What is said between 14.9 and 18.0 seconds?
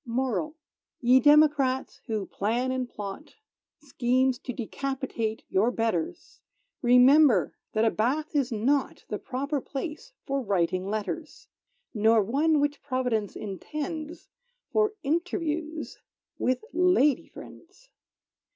interviews with lady friends.